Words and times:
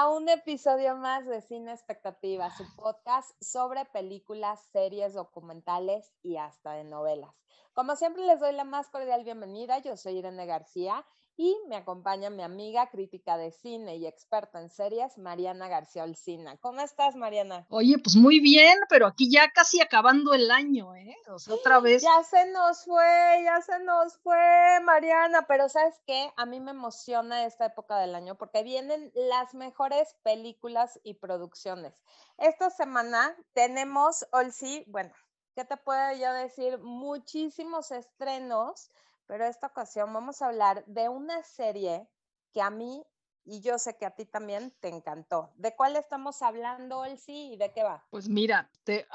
a 0.00 0.08
un 0.10 0.28
episodio 0.28 0.94
más 0.94 1.26
de 1.26 1.42
Cine 1.42 1.72
Expectativa, 1.72 2.56
su 2.56 2.62
podcast 2.76 3.32
sobre 3.42 3.84
películas, 3.86 4.60
series, 4.70 5.12
documentales 5.12 6.14
y 6.22 6.36
hasta 6.36 6.70
de 6.74 6.84
novelas. 6.84 7.34
Como 7.72 7.96
siempre 7.96 8.24
les 8.24 8.38
doy 8.38 8.52
la 8.52 8.62
más 8.62 8.88
cordial 8.90 9.24
bienvenida, 9.24 9.78
yo 9.78 9.96
soy 9.96 10.18
Irene 10.18 10.46
García 10.46 11.04
y 11.38 11.56
me 11.68 11.76
acompaña 11.76 12.30
mi 12.30 12.42
amiga 12.42 12.90
crítica 12.90 13.36
de 13.36 13.52
cine 13.52 13.94
y 13.96 14.08
experta 14.08 14.60
en 14.60 14.68
series, 14.68 15.16
Mariana 15.18 15.68
García 15.68 16.02
Olcina. 16.02 16.56
¿Cómo 16.56 16.80
estás, 16.80 17.14
Mariana? 17.14 17.64
Oye, 17.70 17.96
pues 18.02 18.16
muy 18.16 18.40
bien, 18.40 18.76
pero 18.88 19.06
aquí 19.06 19.30
ya 19.30 19.52
casi 19.52 19.80
acabando 19.80 20.34
el 20.34 20.50
año, 20.50 20.96
¿eh? 20.96 21.16
O 21.28 21.38
sea, 21.38 21.54
otra 21.54 21.78
vez. 21.78 22.02
Ya 22.02 22.24
se 22.24 22.50
nos 22.50 22.84
fue, 22.84 23.40
ya 23.44 23.62
se 23.62 23.78
nos 23.84 24.18
fue, 24.18 24.80
Mariana, 24.82 25.46
pero 25.46 25.68
¿sabes 25.68 25.94
qué? 26.08 26.32
A 26.36 26.44
mí 26.44 26.58
me 26.58 26.72
emociona 26.72 27.46
esta 27.46 27.66
época 27.66 28.00
del 28.00 28.16
año 28.16 28.36
porque 28.36 28.64
vienen 28.64 29.12
las 29.14 29.54
mejores 29.54 30.16
películas 30.24 30.98
y 31.04 31.14
producciones. 31.14 31.94
Esta 32.36 32.68
semana 32.70 33.36
tenemos, 33.52 34.26
Olsi, 34.32 34.82
bueno, 34.88 35.12
¿qué 35.54 35.64
te 35.64 35.76
puedo 35.76 36.16
yo 36.16 36.32
decir? 36.32 36.78
Muchísimos 36.78 37.92
estrenos 37.92 38.90
pero 39.28 39.44
esta 39.44 39.68
ocasión 39.68 40.12
vamos 40.12 40.42
a 40.42 40.48
hablar 40.48 40.84
de 40.86 41.08
una 41.08 41.44
serie 41.44 42.08
que 42.52 42.62
a 42.62 42.70
mí 42.70 43.04
y 43.44 43.60
yo 43.60 43.78
sé 43.78 43.96
que 43.96 44.04
a 44.04 44.14
ti 44.14 44.26
también 44.26 44.74
te 44.80 44.88
encantó. 44.88 45.52
¿De 45.56 45.74
cuál 45.74 45.96
estamos 45.96 46.42
hablando, 46.42 47.04
Elsie, 47.04 47.54
y 47.54 47.56
de 47.56 47.72
qué 47.72 47.82
va? 47.82 48.04
Pues 48.10 48.28
mira, 48.28 48.70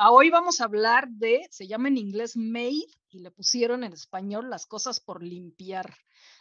hoy 0.09 0.31
vamos 0.31 0.59
a 0.59 0.63
hablar 0.63 1.07
de, 1.09 1.47
se 1.51 1.67
llama 1.67 1.89
en 1.89 1.97
inglés 1.97 2.35
Made 2.35 2.87
y 3.09 3.19
le 3.19 3.29
pusieron 3.29 3.83
en 3.83 3.93
español 3.93 4.49
las 4.49 4.65
cosas 4.65 4.99
por 4.99 5.21
limpiar. 5.21 5.93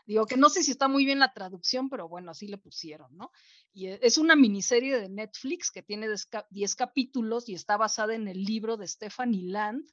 Digo 0.07 0.27
que 0.27 0.39
no 0.39 0.49
sé 0.49 0.63
si 0.63 0.71
está 0.71 0.89
muy 0.89 1.05
bien 1.05 1.19
la 1.19 1.35
traducción, 1.35 1.91
pero 1.91 2.09
bueno, 2.09 2.31
así 2.31 2.47
le 2.47 2.57
pusieron, 2.57 3.15
¿no? 3.17 3.31
Y 3.75 3.89
e, 3.89 3.99
es 4.03 4.17
una 4.17 4.37
miniserie 4.37 4.99
de 4.99 5.11
Netflix 5.11 5.71
que 5.71 5.83
tiene 5.83 6.09
10 6.51 6.77
capítulos 6.77 7.49
y 7.49 7.55
está 7.55 7.77
basada 7.77 8.15
en 8.15 8.27
el 8.27 8.43
libro 8.43 8.79
de 8.79 8.89
Stephanie 8.89 9.51
Land, 9.51 9.85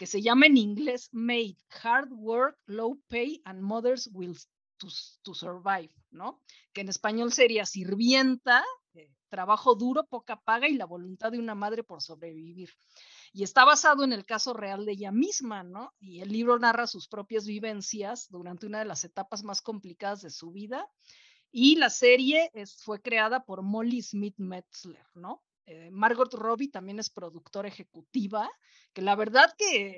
que 0.00 0.06
se 0.06 0.22
llama 0.22 0.46
en 0.46 0.56
inglés 0.56 1.10
Made, 1.12 1.58
Hard 1.82 2.10
Work, 2.10 2.58
Low 2.64 3.02
Pay 3.08 3.42
and 3.44 3.60
Mothers 3.60 4.08
Will 4.14 4.34
to, 4.78 5.34
Survive, 5.34 5.90
¿no? 6.10 6.40
Que 6.72 6.80
en 6.80 6.88
español 6.88 7.34
sería 7.34 7.66
sirvienta, 7.66 8.64
eh, 8.94 9.12
trabajo 9.28 9.74
duro, 9.74 10.06
poca 10.06 10.40
paga 10.40 10.70
y 10.70 10.76
la 10.76 10.86
voluntad 10.86 11.32
de 11.32 11.38
una 11.38 11.54
madre 11.54 11.84
por 11.84 12.00
sobrevivir. 12.00 12.70
Y 13.34 13.42
está 13.42 13.66
basado 13.66 14.02
en 14.02 14.14
el 14.14 14.24
caso 14.24 14.54
real 14.54 14.86
de 14.86 14.92
ella 14.92 15.12
misma, 15.12 15.64
¿no? 15.64 15.92
Y 16.00 16.22
el 16.22 16.30
libro 16.30 16.58
narra 16.58 16.86
sus 16.86 17.06
propias 17.06 17.44
vivencias 17.44 18.30
durante 18.30 18.64
una 18.64 18.78
de 18.78 18.86
las 18.86 19.04
etapas 19.04 19.44
más 19.44 19.60
complicadas 19.60 20.22
de 20.22 20.30
su 20.30 20.50
vida. 20.50 20.88
Y 21.52 21.76
la 21.76 21.90
serie 21.90 22.50
es, 22.54 22.82
fue 22.82 23.02
creada 23.02 23.44
por 23.44 23.60
Molly 23.60 24.00
Smith 24.00 24.38
Metzler, 24.38 25.04
¿no? 25.14 25.42
Eh, 25.72 25.88
Margot 25.92 26.34
Robbie 26.34 26.68
también 26.68 26.98
es 26.98 27.10
productora 27.10 27.68
ejecutiva, 27.68 28.50
que 28.92 29.02
la 29.02 29.14
verdad 29.14 29.54
que 29.56 29.96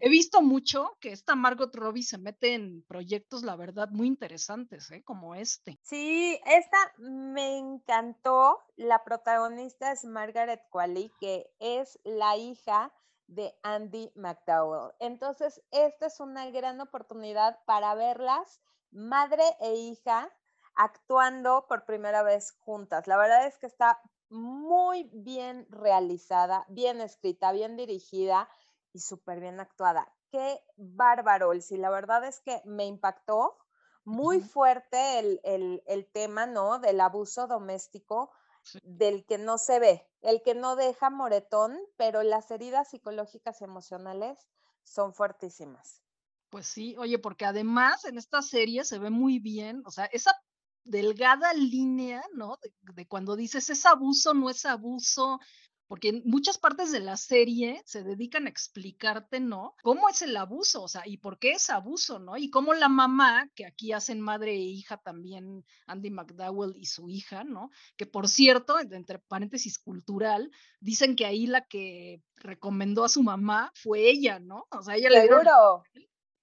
he 0.00 0.08
visto 0.08 0.42
mucho 0.42 0.96
que 1.00 1.12
esta 1.12 1.36
Margot 1.36 1.72
Robbie 1.72 2.02
se 2.02 2.18
mete 2.18 2.54
en 2.54 2.82
proyectos, 2.82 3.44
la 3.44 3.54
verdad, 3.54 3.90
muy 3.90 4.08
interesantes, 4.08 4.90
¿eh? 4.90 5.04
como 5.04 5.36
este. 5.36 5.78
Sí, 5.82 6.40
esta 6.44 6.78
me 6.98 7.58
encantó. 7.58 8.58
La 8.74 9.04
protagonista 9.04 9.92
es 9.92 10.04
Margaret 10.04 10.62
Qualley, 10.70 11.12
que 11.20 11.48
es 11.60 11.96
la 12.02 12.36
hija 12.36 12.92
de 13.28 13.54
Andy 13.62 14.10
McDowell. 14.16 14.94
Entonces, 14.98 15.62
esta 15.70 16.06
es 16.06 16.18
una 16.18 16.50
gran 16.50 16.80
oportunidad 16.80 17.60
para 17.66 17.94
verlas, 17.94 18.60
madre 18.90 19.44
e 19.60 19.74
hija, 19.74 20.28
actuando 20.74 21.66
por 21.68 21.84
primera 21.84 22.24
vez 22.24 22.50
juntas. 22.58 23.06
La 23.06 23.16
verdad 23.16 23.46
es 23.46 23.56
que 23.58 23.66
está 23.66 24.00
muy 24.30 25.10
bien 25.12 25.66
realizada, 25.70 26.64
bien 26.68 27.00
escrita, 27.00 27.52
bien 27.52 27.76
dirigida 27.76 28.48
y 28.92 29.00
súper 29.00 29.40
bien 29.40 29.60
actuada. 29.60 30.12
Qué 30.30 30.60
bárbaro, 30.76 31.60
si 31.60 31.76
la 31.76 31.90
verdad 31.90 32.24
es 32.24 32.40
que 32.40 32.60
me 32.64 32.86
impactó 32.86 33.56
muy 34.04 34.40
fuerte 34.40 35.18
el, 35.18 36.10
tema, 36.12 36.46
¿no? 36.46 36.78
Del 36.78 37.00
abuso 37.00 37.46
doméstico, 37.46 38.30
del 38.82 39.24
que 39.24 39.38
no 39.38 39.58
se 39.58 39.78
ve, 39.78 40.08
el 40.20 40.42
que 40.42 40.54
no 40.54 40.76
deja 40.76 41.10
moretón, 41.10 41.78
pero 41.96 42.22
las 42.22 42.50
heridas 42.50 42.90
psicológicas 42.90 43.60
y 43.60 43.64
emocionales 43.64 44.48
son 44.82 45.14
fuertísimas. 45.14 46.02
Pues 46.50 46.66
sí, 46.66 46.96
oye, 46.98 47.18
porque 47.18 47.46
además 47.46 48.04
en 48.04 48.18
esta 48.18 48.42
serie 48.42 48.84
se 48.84 48.98
ve 48.98 49.10
muy 49.10 49.38
bien, 49.38 49.82
o 49.86 49.90
sea, 49.90 50.04
esa 50.06 50.32
delgada 50.84 51.52
línea, 51.54 52.22
¿no? 52.34 52.58
De, 52.94 53.06
cuando 53.06 53.36
dices 53.36 53.70
es 53.70 53.84
abuso, 53.86 54.34
no 54.34 54.50
es 54.50 54.64
abuso, 54.64 55.40
porque 55.86 56.08
en 56.08 56.22
muchas 56.24 56.58
partes 56.58 56.92
de 56.92 57.00
la 57.00 57.16
serie 57.16 57.82
se 57.84 58.02
dedican 58.02 58.46
a 58.46 58.50
explicarte, 58.50 59.40
¿no? 59.40 59.74
¿Cómo 59.82 60.08
es 60.08 60.22
el 60.22 60.36
abuso? 60.36 60.82
O 60.82 60.88
sea, 60.88 61.02
y 61.04 61.18
por 61.18 61.38
qué 61.38 61.52
es 61.52 61.70
abuso, 61.70 62.18
¿no? 62.18 62.36
Y 62.36 62.50
cómo 62.50 62.74
la 62.74 62.88
mamá, 62.88 63.50
que 63.54 63.66
aquí 63.66 63.92
hacen 63.92 64.20
madre 64.20 64.52
e 64.52 64.60
hija 64.60 64.96
también, 64.96 65.64
Andy 65.86 66.10
McDowell 66.10 66.76
y 66.76 66.86
su 66.86 67.08
hija, 67.08 67.44
¿no? 67.44 67.70
Que 67.96 68.06
por 68.06 68.28
cierto, 68.28 68.78
entre 68.78 69.18
paréntesis 69.18 69.78
cultural, 69.78 70.50
dicen 70.80 71.16
que 71.16 71.26
ahí 71.26 71.46
la 71.46 71.66
que 71.66 72.22
recomendó 72.36 73.04
a 73.04 73.08
su 73.08 73.22
mamá 73.22 73.70
fue 73.74 74.08
ella, 74.08 74.38
¿no? 74.38 74.66
O 74.70 74.82
sea, 74.82 74.96
ella 74.96 75.10
le 75.10 75.28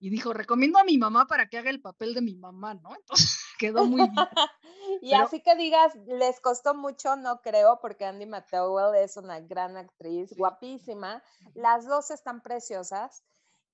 y 0.01 0.09
dijo, 0.09 0.33
recomiendo 0.33 0.79
a 0.79 0.83
mi 0.83 0.97
mamá 0.97 1.27
para 1.27 1.47
que 1.47 1.59
haga 1.59 1.69
el 1.69 1.79
papel 1.79 2.15
de 2.15 2.21
mi 2.21 2.35
mamá, 2.35 2.73
¿no? 2.73 2.95
Entonces 2.95 3.39
quedó 3.59 3.85
muy 3.85 4.01
bien. 4.01 4.13
y 5.01 5.13
así 5.13 5.41
que 5.41 5.55
digas, 5.55 5.93
les 6.07 6.41
costó 6.41 6.73
mucho, 6.73 7.15
no 7.15 7.39
creo, 7.41 7.79
porque 7.79 8.05
Andy 8.05 8.25
McDowell 8.25 8.95
es 8.95 9.15
una 9.15 9.39
gran 9.39 9.77
actriz, 9.77 10.35
guapísima. 10.35 11.23
Las 11.53 11.85
dos 11.85 12.09
están 12.09 12.41
preciosas 12.41 13.23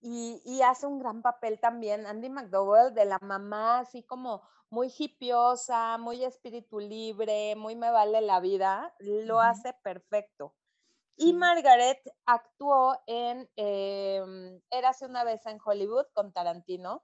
y, 0.01 0.41
y, 0.43 0.61
hace 0.63 0.85
un 0.85 0.99
gran 0.99 1.21
papel 1.21 1.59
también 1.61 2.05
Andy 2.05 2.29
McDowell 2.29 2.93
de 2.93 3.05
la 3.05 3.19
mamá, 3.21 3.79
así 3.79 4.03
como 4.03 4.43
muy 4.69 4.93
hipiosa, 4.95 5.97
muy 5.97 6.25
espíritu 6.25 6.79
libre, 6.79 7.55
muy 7.55 7.77
me 7.77 7.89
vale 7.89 8.19
la 8.19 8.41
vida, 8.41 8.93
lo 8.99 9.39
hace 9.39 9.73
perfecto. 9.81 10.53
Y 11.17 11.33
Margaret 11.33 11.99
actuó 12.25 13.01
en 13.07 13.49
eh, 13.55 14.21
Érase 14.69 15.05
una 15.05 15.23
vez 15.23 15.45
en 15.47 15.57
Hollywood 15.63 16.05
con 16.13 16.31
Tarantino, 16.31 17.03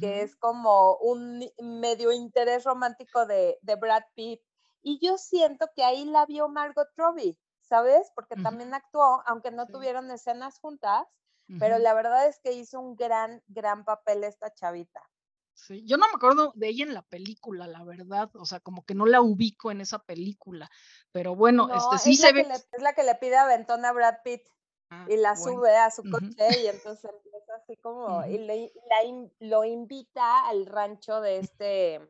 que 0.00 0.22
es 0.22 0.36
como 0.36 0.96
un 0.98 1.44
medio 1.58 2.12
interés 2.12 2.64
romántico 2.64 3.26
de, 3.26 3.58
Brad 3.80 4.04
Pitt. 4.14 4.40
Y 4.82 5.04
yo 5.04 5.18
siento 5.18 5.66
que 5.74 5.82
ahí 5.82 6.04
la 6.04 6.24
vio 6.26 6.48
Margot 6.48 6.88
Robbie, 6.96 7.38
¿sabes? 7.60 8.12
Porque 8.14 8.36
también 8.36 8.74
actuó, 8.74 9.22
aunque 9.26 9.50
no 9.50 9.66
tuvieron 9.66 10.10
escenas 10.10 10.60
juntas, 10.60 11.04
pero 11.58 11.78
la 11.78 11.94
verdad 11.94 12.28
es 12.28 12.38
que 12.40 12.52
hizo 12.52 12.78
un 12.78 12.94
gran, 12.94 13.42
gran 13.48 13.84
papel 13.84 14.22
esta 14.22 14.52
chavita. 14.52 15.02
Sí, 15.58 15.82
yo 15.84 15.96
no 15.96 16.06
me 16.06 16.12
acuerdo 16.14 16.52
de 16.54 16.68
ella 16.68 16.84
en 16.84 16.94
la 16.94 17.02
película, 17.02 17.66
la 17.66 17.82
verdad, 17.82 18.30
o 18.34 18.46
sea, 18.46 18.60
como 18.60 18.86
que 18.86 18.94
no 18.94 19.06
la 19.06 19.20
ubico 19.20 19.72
en 19.72 19.80
esa 19.80 19.98
película, 19.98 20.70
pero 21.10 21.34
bueno, 21.34 21.68
este 21.74 21.98
sí 21.98 22.16
se 22.16 22.32
ve. 22.32 22.42
es 22.42 22.82
la 22.82 22.92
que 22.92 23.02
le 23.02 23.16
pide 23.16 23.36
aventón 23.36 23.84
a 23.84 23.92
Brad 23.92 24.18
Pitt 24.22 24.42
ah, 24.90 25.04
y 25.08 25.16
la 25.16 25.34
sube 25.34 25.76
a 25.76 25.90
su 25.90 26.04
coche 26.08 26.62
y 26.62 26.68
entonces 26.68 27.10
empieza 27.12 27.54
así 27.56 27.76
como, 27.78 28.24
y 28.26 28.38
le, 28.38 28.72
lo 29.40 29.64
invita 29.64 30.46
al 30.46 30.64
rancho 30.64 31.20
de 31.20 31.38
este, 31.38 32.08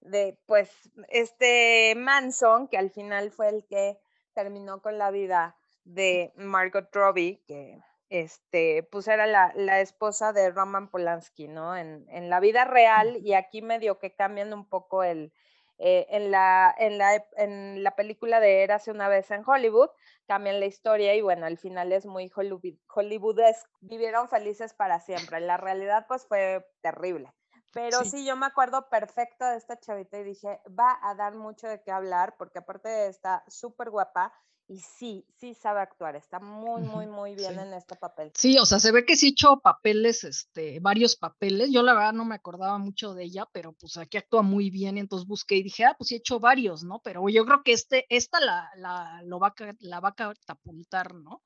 de 0.00 0.38
pues, 0.44 0.70
este 1.08 1.94
Manson, 1.96 2.68
que 2.68 2.76
al 2.76 2.90
final 2.90 3.30
fue 3.30 3.48
el 3.48 3.64
que 3.64 3.98
terminó 4.34 4.82
con 4.82 4.98
la 4.98 5.10
vida 5.10 5.56
de 5.84 6.34
Margot 6.36 6.94
Robbie, 6.94 7.42
que 7.46 7.80
este, 8.14 8.84
pues 8.92 9.08
era 9.08 9.26
la, 9.26 9.80
esposa 9.80 10.32
de 10.32 10.52
Roman 10.52 10.88
Polanski, 10.88 11.48
¿no? 11.48 11.76
En, 11.76 12.30
la 12.30 12.38
vida 12.38 12.64
real 12.64 13.16
y 13.16 13.34
aquí 13.34 13.60
medio 13.60 13.98
que 13.98 14.14
cambian 14.14 14.52
un 14.52 14.68
poco 14.68 15.02
el, 15.02 15.32
eh, 15.78 16.06
en, 16.10 16.30
la, 16.30 16.72
en, 16.78 16.96
la, 16.96 17.26
en 17.36 17.82
la 17.82 17.96
película 17.96 18.38
de 18.38 18.62
Érase 18.62 18.92
una 18.92 19.08
vez 19.08 19.32
en 19.32 19.42
Hollywood, 19.44 19.90
cambian 20.28 20.60
la 20.60 20.66
historia 20.66 21.16
y 21.16 21.22
bueno, 21.22 21.44
al 21.44 21.58
final 21.58 21.90
es 21.90 22.06
muy 22.06 22.30
Hollywood, 22.32 22.78
hollywoodesque, 22.86 23.68
vivieron 23.80 24.28
felices 24.28 24.74
para 24.74 25.00
siempre, 25.00 25.40
la 25.40 25.56
realidad 25.56 26.06
pues 26.06 26.24
fue 26.24 26.64
terrible. 26.82 27.34
Pero 27.72 28.04
sí. 28.04 28.24
yo 28.24 28.36
me 28.36 28.46
acuerdo 28.46 28.88
perfecto 28.88 29.44
de 29.44 29.56
esta 29.56 29.76
chavita 29.80 30.20
y 30.20 30.22
dije, 30.22 30.60
va 30.78 31.00
a 31.02 31.16
dar 31.16 31.34
mucho 31.34 31.66
de 31.66 31.82
qué 31.82 31.90
hablar, 31.90 32.36
porque 32.38 32.60
aparte 32.60 33.08
está 33.08 33.42
súper 33.48 33.90
guapa 33.90 34.32
y 34.66 34.78
sí, 34.78 35.26
sí 35.36 35.54
sabe 35.54 35.80
actuar, 35.80 36.16
está 36.16 36.40
muy, 36.40 36.82
muy, 36.82 37.06
muy 37.06 37.34
bien 37.34 37.58
en 37.58 37.74
este 37.74 37.96
papel. 37.96 38.32
Sí, 38.34 38.58
o 38.58 38.64
sea, 38.64 38.80
se 38.80 38.92
ve 38.92 39.04
que 39.04 39.16
sí 39.16 39.28
echó 39.28 39.60
papeles, 39.60 40.24
este, 40.24 40.80
varios 40.80 41.16
papeles. 41.16 41.70
Yo 41.70 41.82
la 41.82 41.92
verdad 41.92 42.14
no 42.14 42.24
me 42.24 42.36
acordaba 42.36 42.78
mucho 42.78 43.14
de 43.14 43.24
ella, 43.24 43.46
pero 43.52 43.72
pues 43.74 43.98
aquí 43.98 44.16
actúa 44.16 44.42
muy 44.42 44.70
bien, 44.70 44.96
entonces 44.96 45.28
busqué 45.28 45.56
y 45.56 45.62
dije, 45.62 45.84
ah, 45.84 45.94
pues 45.98 46.08
sí 46.08 46.14
he 46.14 46.18
hecho 46.18 46.40
varios, 46.40 46.82
¿no? 46.82 47.00
Pero 47.04 47.28
yo 47.28 47.44
creo 47.44 47.62
que 47.62 47.72
este, 47.72 48.06
esta 48.08 48.40
la, 48.40 48.70
la, 48.76 49.22
lo 49.24 49.38
va, 49.38 49.54
la 49.80 50.00
va 50.00 50.08
a 50.10 50.14
catapultar, 50.14 51.14
¿no? 51.14 51.42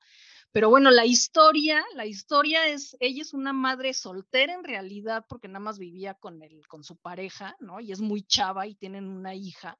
Pero 0.51 0.69
bueno, 0.69 0.89
la 0.89 1.05
historia, 1.05 1.83
la 1.95 2.05
historia 2.05 2.67
es, 2.67 2.95
ella 2.99 3.21
es 3.21 3.33
una 3.33 3.53
madre 3.53 3.93
soltera 3.93 4.53
en 4.53 4.63
realidad, 4.63 5.25
porque 5.27 5.47
nada 5.47 5.59
más 5.59 5.77
vivía 5.77 6.15
con, 6.15 6.41
el, 6.41 6.65
con 6.67 6.83
su 6.83 6.95
pareja, 6.95 7.55
¿no? 7.59 7.79
Y 7.79 7.91
es 7.91 7.99
muy 7.99 8.23
chava 8.23 8.65
y 8.65 8.75
tienen 8.75 9.07
una 9.07 9.35
hija 9.35 9.77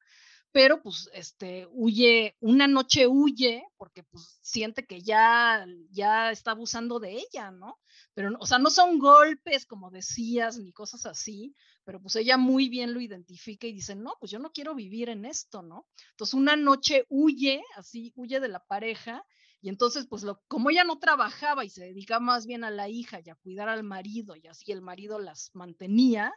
pero 0.52 0.82
pues 0.82 1.10
este 1.14 1.68
huye, 1.72 2.36
una 2.40 2.68
noche 2.68 3.08
huye 3.08 3.64
porque 3.78 4.04
pues 4.04 4.40
siente 4.42 4.86
que 4.86 5.02
ya, 5.02 5.66
ya 5.92 6.32
está 6.32 6.52
abusando 6.52 7.00
de 7.00 7.14
ella, 7.14 7.52
¿no? 7.52 7.80
Pero, 8.14 8.32
o 8.40 8.46
sea, 8.46 8.58
no 8.58 8.70
son 8.70 9.00
golpes, 9.00 9.66
como 9.66 9.92
decías, 9.92 10.58
ni 10.58 10.72
cosas 10.72 11.06
así, 11.06 11.56
pero 11.84 12.02
pues 12.02 12.16
ella 12.16 12.38
muy 12.38 12.70
bien 12.70 12.94
lo 12.94 13.02
identifica 13.02 13.68
y 13.68 13.74
dice, 13.74 13.96
no, 13.96 14.16
pues 14.20 14.32
yo 14.32 14.40
no 14.40 14.52
quiero 14.52 14.74
vivir 14.76 15.10
en 15.10 15.26
esto, 15.26 15.62
¿no? 15.62 15.88
Entonces 16.12 16.34
una 16.34 16.56
noche 16.56 17.06
huye, 17.10 17.64
así, 17.76 18.12
huye 18.16 18.40
de 18.40 18.48
la 18.48 18.64
pareja 18.66 19.26
y 19.62 19.70
entonces, 19.70 20.08
pues 20.08 20.24
lo, 20.24 20.42
como 20.48 20.70
ella 20.70 20.84
no 20.84 21.00
trabajaba 21.00 21.66
y 21.66 21.70
se 21.70 21.84
dedicaba 21.84 22.22
más 22.22 22.46
bien 22.46 22.64
a 22.64 22.72
la 22.72 22.88
hija 22.88 23.20
y 23.24 23.30
a 23.30 23.36
cuidar 23.36 23.68
al 23.68 23.84
marido 23.84 24.36
y 24.36 24.48
así 24.48 24.72
el 24.72 24.82
marido 24.82 25.20
las 25.20 25.52
mantenía, 25.54 26.34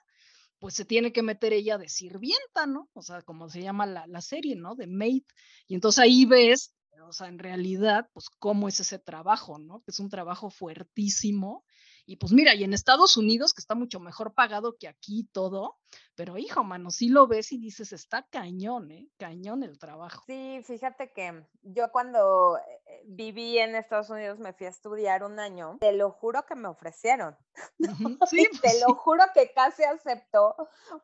pues 0.62 0.74
se 0.74 0.84
tiene 0.84 1.12
que 1.12 1.24
meter 1.24 1.52
ella 1.52 1.76
de 1.76 1.88
sirvienta, 1.88 2.66
¿no? 2.68 2.88
O 2.92 3.02
sea, 3.02 3.22
como 3.22 3.48
se 3.50 3.60
llama 3.60 3.84
la, 3.84 4.06
la 4.06 4.20
serie, 4.20 4.54
¿no? 4.54 4.76
De 4.76 4.86
maid. 4.86 5.24
Y 5.66 5.74
entonces 5.74 5.98
ahí 5.98 6.24
ves, 6.24 6.72
o 7.08 7.12
sea, 7.12 7.26
en 7.26 7.40
realidad, 7.40 8.08
pues 8.12 8.30
cómo 8.38 8.68
es 8.68 8.78
ese 8.78 9.00
trabajo, 9.00 9.58
¿no? 9.58 9.80
Que 9.80 9.90
es 9.90 9.98
un 9.98 10.08
trabajo 10.08 10.50
fuertísimo 10.50 11.64
y 12.04 12.16
pues 12.16 12.32
mira, 12.32 12.54
y 12.54 12.64
en 12.64 12.72
Estados 12.72 13.16
Unidos, 13.16 13.54
que 13.54 13.60
está 13.60 13.74
mucho 13.74 14.00
mejor 14.00 14.34
pagado 14.34 14.76
que 14.78 14.88
aquí 14.88 15.28
todo, 15.32 15.76
pero 16.14 16.36
hijo, 16.36 16.64
mano, 16.64 16.90
sí 16.90 17.08
lo 17.08 17.26
ves 17.26 17.52
y 17.52 17.58
dices, 17.58 17.92
está 17.92 18.26
cañón, 18.28 18.90
¿eh? 18.90 19.08
Cañón 19.18 19.62
el 19.62 19.78
trabajo. 19.78 20.24
Sí, 20.26 20.60
fíjate 20.64 21.12
que 21.12 21.46
yo 21.62 21.90
cuando 21.92 22.58
eh, 22.58 22.60
viví 23.06 23.58
en 23.58 23.74
Estados 23.74 24.10
Unidos 24.10 24.38
me 24.38 24.52
fui 24.52 24.66
a 24.66 24.70
estudiar 24.70 25.24
un 25.24 25.38
año, 25.38 25.78
te 25.80 25.92
lo 25.92 26.10
juro 26.10 26.44
que 26.46 26.54
me 26.54 26.68
ofrecieron. 26.68 27.36
Sí, 28.30 28.48
te 28.50 28.60
pues 28.60 28.80
lo 28.80 28.94
juro 28.94 29.24
que 29.34 29.52
casi 29.52 29.84
aceptó, 29.84 30.56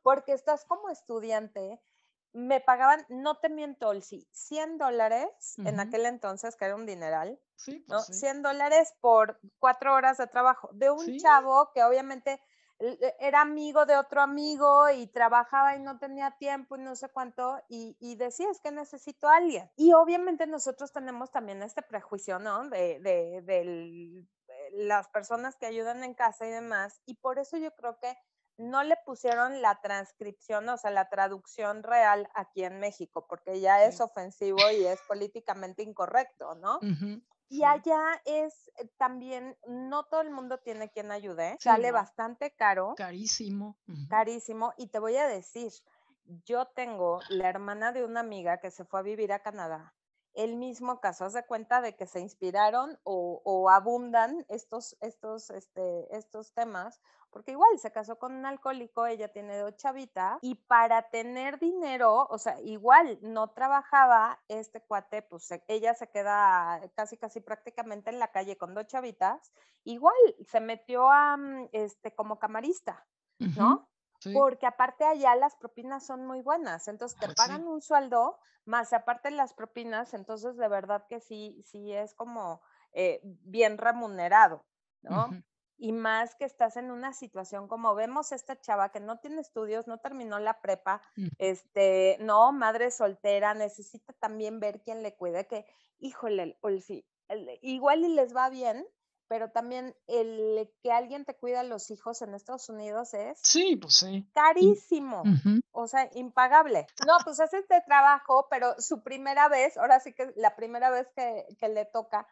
porque 0.02 0.32
estás 0.32 0.64
como 0.64 0.88
estudiante 0.88 1.80
me 2.32 2.60
pagaban, 2.60 3.04
no 3.08 3.36
te 3.38 3.48
miento, 3.48 3.92
sí, 4.00 4.28
100 4.32 4.78
dólares 4.78 5.56
en 5.58 5.80
aquel 5.80 6.06
entonces, 6.06 6.56
que 6.56 6.66
era 6.66 6.76
un 6.76 6.86
dineral, 6.86 7.40
sí, 7.56 7.84
¿no? 7.88 8.00
100 8.00 8.42
dólares 8.42 8.94
por 9.00 9.40
cuatro 9.58 9.94
horas 9.94 10.18
de 10.18 10.26
trabajo, 10.26 10.68
de 10.72 10.90
un 10.90 11.18
chavo 11.18 11.70
que 11.74 11.82
obviamente 11.82 12.40
era 12.78 13.40
amigo 13.40 13.86
de 13.86 13.96
otro 13.96 14.20
amigo 14.20 14.88
y 14.90 15.06
trabajaba 15.08 15.76
y 15.76 15.80
no 15.80 15.98
tenía 15.98 16.30
tiempo 16.38 16.76
y 16.76 16.80
no 16.80 16.94
sé 16.96 17.08
cuánto, 17.08 17.60
y, 17.69 17.96
y 18.00 18.14
decía, 18.16 18.50
es 18.50 18.60
que 18.60 18.70
necesito 18.70 19.28
a 19.28 19.36
alguien. 19.36 19.70
Y 19.76 19.92
obviamente 19.92 20.46
nosotros 20.46 20.92
tenemos 20.92 21.30
también 21.30 21.62
este 21.62 21.82
prejuicio, 21.82 22.38
¿no? 22.38 22.69
De, 22.69 23.00
de, 23.00 23.42
de 23.42 24.26
las 24.72 25.08
personas 25.08 25.56
que 25.56 25.66
ayudan 25.66 26.04
en 26.04 26.14
casa 26.14 26.46
y 26.46 26.50
demás, 26.50 27.00
y 27.06 27.14
por 27.14 27.38
eso 27.38 27.56
yo 27.56 27.75
creo 27.75 27.98
que 27.98 28.16
no 28.58 28.82
le 28.82 28.96
pusieron 29.06 29.62
la 29.62 29.80
transcripción, 29.80 30.69
o 30.69 30.76
sea, 30.76 30.90
la 30.90 31.08
traducción 31.08 31.84
real 31.84 32.28
aquí 32.34 32.64
en 32.64 32.80
México, 32.80 33.25
porque 33.28 33.60
ya 33.60 33.84
es 33.84 34.00
ofensivo 34.00 34.58
y 34.72 34.84
es 34.84 35.00
políticamente 35.02 35.82
incorrecto, 35.84 36.56
¿no? 36.56 36.80
Y 37.48 37.64
allá 37.64 38.20
es 38.24 38.70
eh, 38.76 38.88
también, 38.98 39.56
no 39.66 40.04
todo 40.04 40.20
el 40.20 40.30
mundo 40.30 40.58
tiene 40.58 40.90
quien 40.90 41.10
ayude, 41.10 41.56
sale 41.60 41.92
bastante 41.92 42.50
caro. 42.54 42.94
Carísimo. 42.96 43.76
Carísimo. 44.08 44.74
Y 44.76 44.88
te 44.88 44.98
voy 44.98 45.16
a 45.16 45.26
decir, 45.26 45.72
yo 46.44 46.66
tengo 46.66 47.20
la 47.30 47.48
hermana 47.48 47.92
de 47.92 48.04
una 48.04 48.20
amiga 48.20 48.58
que 48.58 48.70
se 48.70 48.84
fue 48.84 49.00
a 49.00 49.02
vivir 49.02 49.32
a 49.32 49.38
Canadá 49.38 49.94
el 50.38 50.55
mismo 50.55 51.00
caso. 51.00 51.25
Haz 51.25 51.32
de 51.32 51.44
cuenta 51.44 51.81
de 51.81 51.96
que 51.96 52.06
se 52.06 52.20
inspiraron 52.20 52.96
o, 53.02 53.69
abundan 53.70 54.46
estos, 54.49 54.96
estos, 55.00 55.50
este, 55.50 56.17
estos 56.17 56.52
temas, 56.52 57.00
porque 57.31 57.50
igual 57.50 57.76
se 57.79 57.90
casó 57.90 58.20
con 58.20 58.35
un 58.35 58.46
alcohólico, 58.46 59.05
ella 59.05 59.32
tiene 59.32 59.58
dos 59.58 59.76
chavitas, 59.76 60.38
y 60.40 60.55
para 60.55 61.11
tener 61.11 61.58
dinero, 61.58 62.29
o 62.31 62.38
sea, 62.38 62.61
igual 62.61 63.19
no 63.20 63.49
trabajaba 63.49 64.40
este 64.46 64.81
cuate, 64.81 65.23
pues 65.23 65.49
ella 65.67 65.94
se 65.94 66.08
queda 66.08 66.88
casi, 66.94 67.17
casi 67.17 67.40
prácticamente 67.40 68.11
en 68.11 68.20
la 68.20 68.29
calle 68.31 68.56
con 68.56 68.75
dos 68.75 68.87
chavitas, 68.87 69.52
igual 69.82 70.14
se 70.46 70.61
metió 70.61 71.11
a, 71.11 71.37
mm, 71.37 71.69
este, 71.73 72.14
como 72.14 72.38
camarista, 72.38 73.05
¿no? 73.56 73.88
Porque 74.30 74.66
aparte 74.66 75.04
allá 75.04 75.34
las 75.36 75.56
propinas 75.56 76.06
son 76.06 76.26
muy 76.26 76.42
buenas, 76.42 76.88
entonces 76.88 77.18
te 77.18 77.28
pagan 77.28 77.66
un 77.66 77.80
sueldo, 77.80 78.38
más 78.64 78.92
aparte 78.92 79.30
las 79.30 79.54
propinas, 79.54 80.12
entonces 80.14 80.56
de 80.56 80.68
verdad 80.68 81.06
que 81.08 81.20
sí, 81.20 81.62
sí 81.64 81.92
es 81.92 82.14
como 82.14 82.60
eh, 82.92 83.20
bien 83.22 83.78
remunerado, 83.78 84.66
¿no? 85.02 85.38
Y 85.78 85.92
más 85.92 86.34
que 86.34 86.44
estás 86.44 86.76
en 86.76 86.90
una 86.90 87.12
situación 87.12 87.68
como 87.68 87.94
vemos 87.94 88.32
esta 88.32 88.60
chava 88.60 88.90
que 88.90 89.00
no 89.00 89.18
tiene 89.20 89.40
estudios, 89.40 89.86
no 89.86 89.98
terminó 89.98 90.38
la 90.40 90.60
prepa, 90.60 91.02
este, 91.38 92.16
no, 92.20 92.52
madre 92.52 92.90
soltera, 92.90 93.54
necesita 93.54 94.12
también 94.14 94.58
ver 94.60 94.82
quién 94.82 95.02
le 95.02 95.16
cuide, 95.16 95.46
que, 95.46 95.66
híjole, 95.98 96.58
igual 97.62 98.04
y 98.04 98.08
les 98.08 98.34
va 98.34 98.50
bien, 98.50 98.86
pero 99.28 99.50
también 99.50 99.94
el 100.06 100.70
que 100.82 100.90
alguien 100.90 101.25
te 101.25 101.36
cuida 101.36 101.60
a 101.60 101.64
los 101.64 101.90
hijos 101.90 102.22
en 102.22 102.34
Estados 102.34 102.69
Unidos 102.69 103.14
es 103.14 103.38
sí, 103.42 103.76
pues 103.76 103.94
sí. 103.94 104.28
carísimo, 104.34 105.22
o 105.72 105.86
sea, 105.86 106.08
impagable. 106.14 106.86
No, 107.06 107.16
pues 107.25 107.38
hace 107.40 107.58
este 107.58 107.80
trabajo, 107.86 108.48
pero 108.50 108.75
su 108.78 109.02
primera 109.02 109.48
vez, 109.48 109.76
ahora 109.76 110.00
sí 110.00 110.14
que 110.14 110.32
la 110.36 110.56
primera 110.56 110.90
vez 110.90 111.06
que, 111.14 111.46
que 111.58 111.69
le 111.69 111.84
toca, 111.84 112.26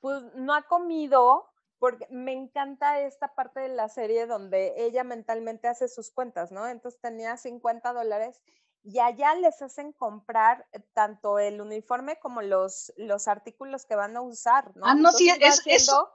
pues 0.00 0.22
no 0.34 0.54
ha 0.54 0.62
comido, 0.62 1.50
porque 1.78 2.06
me 2.10 2.32
encanta 2.32 3.00
esta 3.00 3.34
parte 3.34 3.60
de 3.60 3.68
la 3.68 3.88
serie 3.88 4.26
donde 4.26 4.74
ella 4.76 5.04
mentalmente 5.04 5.68
hace 5.68 5.88
sus 5.88 6.10
cuentas, 6.10 6.52
¿no? 6.52 6.66
Entonces 6.68 7.00
tenía 7.00 7.36
50 7.36 7.92
dólares 7.92 8.40
y 8.86 9.00
allá 9.00 9.34
les 9.34 9.60
hacen 9.62 9.92
comprar 9.92 10.64
tanto 10.94 11.40
el 11.40 11.60
uniforme 11.60 12.20
como 12.20 12.40
los, 12.40 12.92
los 12.96 13.26
artículos 13.26 13.84
que 13.84 13.96
van 13.96 14.16
a 14.16 14.20
usar, 14.20 14.76
¿no? 14.76 14.86
Ah, 14.86 14.94
no, 14.94 15.10
sí, 15.10 15.28
es, 15.28 15.60
eso, 15.66 16.08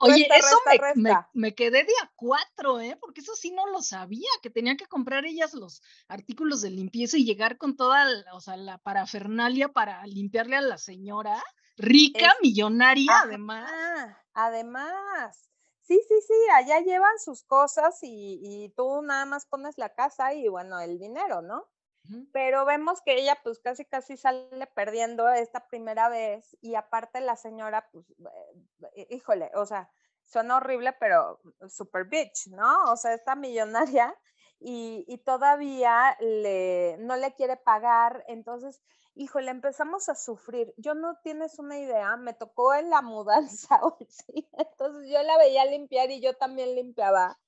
Oye, 0.00 0.28
eso 0.32 0.56
me, 1.34 1.54
quedé 1.54 1.84
de 1.84 1.92
a 2.02 2.12
cuatro, 2.14 2.80
¿eh? 2.80 2.96
Porque 3.00 3.20
eso 3.20 3.34
sí 3.34 3.50
no 3.50 3.66
lo 3.66 3.82
sabía, 3.82 4.28
que 4.42 4.50
tenía 4.50 4.76
que 4.76 4.86
comprar 4.86 5.24
ellas 5.24 5.54
los 5.54 5.82
artículos 6.06 6.60
de 6.60 6.70
limpieza 6.70 7.16
y 7.16 7.24
llegar 7.24 7.58
con 7.58 7.76
toda, 7.76 8.06
o 8.32 8.40
sea, 8.40 8.56
la 8.56 8.78
parafernalia 8.78 9.68
para 9.68 10.06
limpiarle 10.06 10.56
a 10.56 10.60
la 10.60 10.78
señora, 10.78 11.42
rica, 11.76 12.36
millonaria, 12.40 13.20
además. 13.22 13.70
Además, 14.34 15.50
sí, 15.80 16.00
sí, 16.06 16.14
sí, 16.26 16.34
allá 16.54 16.80
llevan 16.80 17.18
sus 17.18 17.42
cosas 17.44 17.98
y, 18.02 18.38
y 18.40 18.68
tú 18.76 19.02
nada 19.02 19.24
más 19.26 19.46
pones 19.46 19.78
la 19.78 19.94
casa 19.94 20.32
y 20.32 20.46
bueno, 20.46 20.78
el 20.78 20.98
dinero, 20.98 21.42
¿no? 21.42 21.68
Pero 22.32 22.64
vemos 22.64 23.00
que 23.02 23.14
ella 23.14 23.38
pues 23.42 23.58
casi 23.58 23.84
casi 23.84 24.16
sale 24.16 24.66
perdiendo 24.74 25.28
esta 25.28 25.66
primera 25.68 26.08
vez 26.08 26.56
y 26.60 26.74
aparte 26.74 27.20
la 27.20 27.36
señora 27.36 27.88
pues, 27.92 28.06
eh, 28.94 29.06
híjole, 29.10 29.50
o 29.54 29.66
sea, 29.66 29.90
suena 30.24 30.56
horrible, 30.56 30.94
pero 31.00 31.40
super 31.68 32.04
bitch, 32.04 32.48
¿no? 32.48 32.92
O 32.92 32.96
sea, 32.96 33.14
esta 33.14 33.34
millonaria 33.34 34.14
y, 34.60 35.04
y 35.08 35.18
todavía 35.18 36.16
le, 36.20 36.96
no 36.98 37.16
le 37.16 37.34
quiere 37.34 37.56
pagar, 37.56 38.24
entonces, 38.28 38.82
híjole, 39.14 39.50
empezamos 39.50 40.08
a 40.08 40.14
sufrir. 40.14 40.74
Yo 40.76 40.94
no 40.94 41.18
tienes 41.22 41.58
una 41.58 41.78
idea, 41.78 42.16
me 42.16 42.34
tocó 42.34 42.74
en 42.74 42.90
la 42.90 43.02
mudanza, 43.02 43.80
¿sí? 44.08 44.48
entonces 44.52 45.10
yo 45.10 45.22
la 45.22 45.38
veía 45.38 45.64
limpiar 45.64 46.10
y 46.10 46.20
yo 46.20 46.36
también 46.36 46.74
limpiaba 46.74 47.38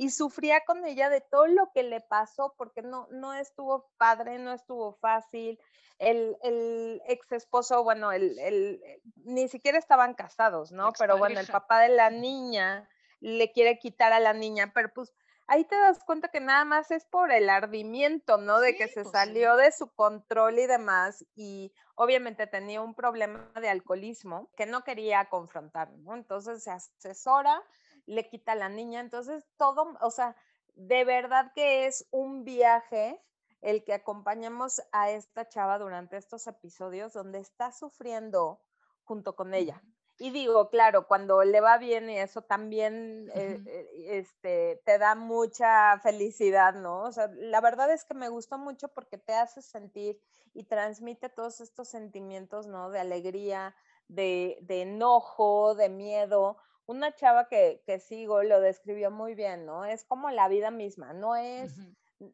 y 0.00 0.08
sufría 0.08 0.64
con 0.64 0.86
ella 0.86 1.10
de 1.10 1.20
todo 1.20 1.46
lo 1.46 1.72
que 1.72 1.82
le 1.82 2.00
pasó 2.00 2.54
porque 2.56 2.80
no, 2.80 3.06
no 3.10 3.34
estuvo 3.34 3.90
padre, 3.98 4.38
no 4.38 4.54
estuvo 4.54 4.94
fácil. 4.94 5.60
El, 5.98 6.38
el 6.42 7.02
ex 7.06 7.30
esposo, 7.32 7.84
bueno, 7.84 8.10
el, 8.10 8.38
el, 8.38 8.80
eh, 8.82 9.02
ni 9.16 9.46
siquiera 9.48 9.78
estaban 9.78 10.14
casados, 10.14 10.72
¿no? 10.72 10.94
Pero 10.98 11.18
bueno, 11.18 11.38
el 11.38 11.46
papá 11.46 11.80
de 11.80 11.90
la 11.90 12.08
niña 12.08 12.88
le 13.20 13.52
quiere 13.52 13.78
quitar 13.78 14.14
a 14.14 14.20
la 14.20 14.32
niña, 14.32 14.72
pero 14.74 14.90
pues 14.90 15.12
ahí 15.48 15.64
te 15.64 15.76
das 15.76 16.02
cuenta 16.02 16.28
que 16.28 16.40
nada 16.40 16.64
más 16.64 16.90
es 16.90 17.04
por 17.04 17.30
el 17.30 17.50
ardimiento, 17.50 18.38
¿no? 18.38 18.58
De 18.58 18.76
que 18.76 18.88
se 18.88 19.02
pues 19.02 19.12
salió 19.12 19.56
de 19.56 19.70
su 19.70 19.92
control 19.92 20.60
y 20.60 20.66
demás 20.66 21.26
y 21.34 21.74
obviamente 21.94 22.46
tenía 22.46 22.80
un 22.80 22.94
problema 22.94 23.52
de 23.60 23.68
alcoholismo 23.68 24.48
que 24.56 24.64
no 24.64 24.82
quería 24.82 25.26
confrontar, 25.26 25.90
¿no? 25.90 26.14
Entonces 26.14 26.64
se 26.64 26.70
asesora 26.70 27.62
le 28.10 28.28
quita 28.28 28.52
a 28.52 28.56
la 28.56 28.68
niña. 28.68 29.00
Entonces, 29.00 29.46
todo, 29.56 29.96
o 30.00 30.10
sea, 30.10 30.36
de 30.74 31.04
verdad 31.04 31.52
que 31.54 31.86
es 31.86 32.06
un 32.10 32.44
viaje 32.44 33.20
el 33.60 33.84
que 33.84 33.92
acompañamos 33.92 34.82
a 34.92 35.10
esta 35.10 35.48
chava 35.48 35.78
durante 35.78 36.16
estos 36.16 36.46
episodios 36.46 37.12
donde 37.12 37.38
está 37.38 37.72
sufriendo 37.72 38.60
junto 39.04 39.36
con 39.36 39.54
ella. 39.54 39.82
Y 40.18 40.30
digo, 40.30 40.68
claro, 40.68 41.06
cuando 41.06 41.44
le 41.44 41.60
va 41.60 41.78
bien 41.78 42.10
y 42.10 42.18
eso 42.18 42.42
también 42.42 43.30
eh, 43.34 43.62
eh, 43.66 44.18
este, 44.18 44.82
te 44.84 44.98
da 44.98 45.14
mucha 45.14 45.98
felicidad, 46.00 46.74
¿no? 46.74 47.04
O 47.04 47.12
sea, 47.12 47.30
la 47.34 47.60
verdad 47.60 47.90
es 47.90 48.04
que 48.04 48.14
me 48.14 48.28
gustó 48.28 48.58
mucho 48.58 48.88
porque 48.88 49.18
te 49.18 49.32
hace 49.32 49.62
sentir 49.62 50.20
y 50.52 50.64
transmite 50.64 51.30
todos 51.30 51.60
estos 51.60 51.88
sentimientos, 51.88 52.66
¿no? 52.66 52.90
De 52.90 53.00
alegría, 53.00 53.74
de, 54.08 54.58
de 54.62 54.82
enojo, 54.82 55.74
de 55.74 55.88
miedo, 55.88 56.58
una 56.90 57.14
chava 57.14 57.48
que, 57.48 57.82
que, 57.86 57.98
sigo 57.98 58.42
lo 58.42 58.60
describió 58.60 59.10
muy 59.10 59.34
bien, 59.34 59.66
¿no? 59.66 59.84
Es 59.84 60.04
como 60.04 60.30
la 60.30 60.48
vida 60.48 60.70
misma, 60.70 61.12
no 61.12 61.36
es, 61.36 61.72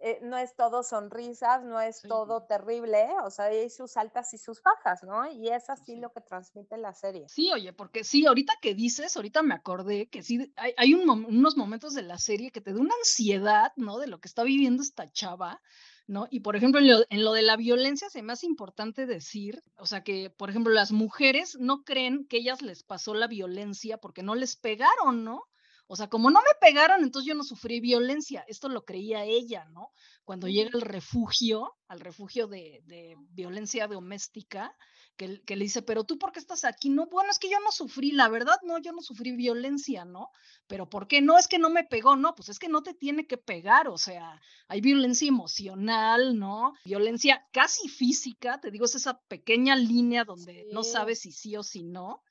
eh, 0.01 0.19
no 0.23 0.37
es 0.37 0.57
todo 0.57 0.83
sonrisas, 0.83 1.63
no 1.63 1.81
es 1.81 2.03
todo 2.03 2.43
terrible, 2.43 3.07
o 3.23 3.31
sea, 3.31 3.47
hay 3.47 3.71
sus 3.71 3.97
altas 3.97 4.35
y 4.35 4.39
sus 4.39 4.61
bajas, 4.61 5.05
¿no? 5.05 5.31
Y 5.31 5.49
es 5.49 5.71
así 5.71 5.95
lo 5.95 6.13
que 6.13 6.21
transmite 6.21 6.77
la 6.77 6.93
serie. 6.93 7.29
Sí, 7.29 7.53
oye, 7.53 7.73
porque 7.73 8.03
sí, 8.03 8.27
ahorita 8.27 8.55
que 8.61 8.75
dices, 8.75 9.17
ahorita 9.17 9.45
me 9.45 9.55
acordé 9.55 10.09
que 10.09 10.25
sí, 10.25 10.53
hay, 10.57 10.95
unos 10.95 11.57
momentos 11.57 11.95
de 11.95 12.03
la 12.03 12.19
serie 12.19 12.51
que 12.51 12.61
te 12.61 12.73
da 12.73 12.81
una 12.81 12.95
ansiedad, 12.99 13.73
¿no? 13.77 13.99
De 13.99 14.09
lo 14.09 14.19
que 14.19 14.27
está 14.27 14.43
viviendo 14.43 14.83
esta 14.83 15.09
chava. 15.13 15.63
¿No? 16.09 16.29
Y 16.31 16.41
por 16.41 16.55
ejemplo, 16.55 16.81
en 16.81 16.89
lo, 16.89 17.05
en 17.11 17.25
lo, 17.25 17.33
de 17.33 17.43
la 17.43 17.57
violencia 17.57 18.09
se 18.09 18.23
me 18.23 18.33
hace 18.33 18.47
importante 18.47 19.07
decir, 19.07 19.63
o 19.77 19.87
sea, 19.87 20.05
que 20.05 20.31
por 20.31 20.51
ejemplo 20.51 20.73
las 20.73 20.93
mujeres 20.93 21.57
no 21.59 21.83
creen 21.83 22.27
que 22.29 22.37
ellas 22.37 22.63
les 22.63 22.85
pasó 22.85 23.13
la 23.13 23.27
violencia 23.27 23.99
porque 23.99 24.23
no 24.23 24.37
les 24.37 24.55
pegaron, 24.55 25.25
¿no? 25.25 25.43
O 25.89 25.95
sea, 25.95 26.09
como 26.09 26.31
no 26.31 26.41
me 26.41 26.55
pegaron, 26.61 27.05
entonces 27.05 27.29
yo 27.29 27.35
no 27.35 27.45
sufrí 27.45 27.81
violencia. 27.81 28.45
Esto 28.49 28.69
lo 28.69 28.85
creía 28.85 29.25
ella, 29.25 29.67
¿no? 29.67 29.93
Cuando 30.25 30.49
llega 30.49 30.71
al 30.75 30.81
refugio, 30.81 31.75
al 31.87 32.01
refugio 32.01 32.49
de, 32.49 32.83
violencia 33.31 33.87
doméstica, 33.87 34.75
que, 35.17 35.41
que, 35.43 35.57
le 35.57 35.65
dice, 35.65 35.83
pero 35.83 36.05
tú, 36.05 36.19
¿por 36.19 36.33
qué 36.33 36.41
estás 36.41 36.65
aquí? 36.65 36.91
No, 36.91 37.07
bueno, 37.07 37.31
es 37.31 37.39
que 37.39 37.49
yo 37.49 37.59
no 37.61 37.71
sufrí, 37.71 38.11
la 38.11 38.29
verdad, 38.29 38.57
no, 38.65 38.79
yo 38.79 38.93
no 38.93 39.01
sufrí 39.01 39.33
violencia, 39.33 40.05
¿no? 40.05 40.31
Pero 40.67 40.91
¿por 40.91 41.07
qué? 41.07 41.23
No, 41.23 41.39
es 41.39 41.47
que 41.47 41.59
no 41.59 41.71
me 41.71 41.85
pegó, 41.85 42.17
no, 42.17 42.35
pues 42.35 42.49
es 42.49 42.59
que 42.59 42.69
no 42.69 42.83
te 42.83 42.93
tiene 42.93 43.27
que 43.27 43.39
pegar, 43.39 43.89
o 43.89 43.97
sea, 43.97 44.41
hay 44.69 44.81
violencia 44.81 45.29
emocional, 45.29 46.37
¿no? 46.39 46.75
Violencia 46.85 47.47
casi 47.53 47.89
física, 47.89 48.61
te 48.61 48.71
digo, 48.71 48.85
es 48.85 48.97
esa 48.97 49.21
pequeña 49.29 49.77
línea 49.77 50.25
donde 50.25 50.67
no 50.73 50.83
sabes 50.83 51.21
si 51.21 51.33
sí 51.33 51.57
o 51.57 51.63
si 51.63 51.85
no. 51.85 52.23